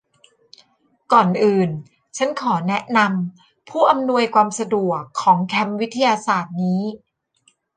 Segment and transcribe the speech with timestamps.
[1.11, 1.69] ก่อนอื่น
[2.17, 6.83] ฉันขอแนะนำผู้อำนวยความสะดวกของแคมป์วิทยาศาสตร์นี้